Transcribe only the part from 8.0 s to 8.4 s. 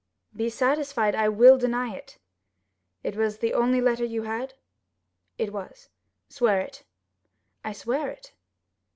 it."